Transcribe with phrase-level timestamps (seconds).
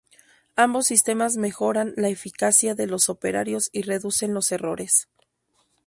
[0.55, 5.07] Ambos sistemas mejoran la eficacia de los operarios y reducen los errores.